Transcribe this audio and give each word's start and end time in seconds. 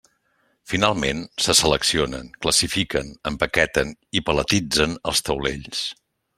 Finalment, 0.69 1.19
se 1.47 1.55
seleccionen, 1.59 2.31
classifiquen, 2.47 3.13
empaqueten 3.33 3.95
i 4.21 4.25
paletitzen 4.31 5.01
els 5.13 5.27
taulells. 5.31 5.89